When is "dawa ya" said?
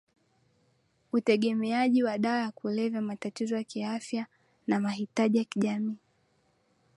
2.17-2.51